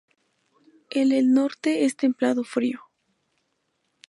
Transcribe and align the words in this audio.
El 0.89 1.11
el 1.11 1.31
norte 1.31 1.85
es 1.85 1.95
templado-frío. 1.95 2.81